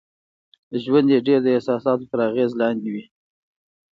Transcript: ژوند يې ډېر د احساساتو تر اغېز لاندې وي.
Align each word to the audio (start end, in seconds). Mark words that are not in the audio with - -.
ژوند 0.83 1.07
يې 1.13 1.19
ډېر 1.27 1.39
د 1.43 1.47
احساساتو 1.55 2.09
تر 2.11 2.19
اغېز 2.29 2.51
لاندې 2.61 2.89
وي. 2.93 3.05